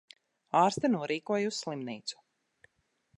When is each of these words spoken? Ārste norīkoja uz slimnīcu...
Ārste 0.61 0.89
norīkoja 0.93 1.51
uz 1.51 1.59
slimnīcu... 1.65 2.21